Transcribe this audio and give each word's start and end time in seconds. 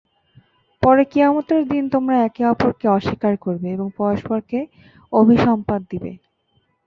পরে 0.83 1.03
কিয়ামতের 1.05 1.61
দিন 1.69 1.83
তোমরা 1.89 2.15
একে 2.21 2.43
অপরকে 2.45 2.85
অস্বীকার 2.89 3.33
করবে 3.37 3.67
এবং 3.75 3.87
পরস্পরকে 3.97 4.59
অভিসম্পাত 5.13 5.81
দিবে। 5.91 6.11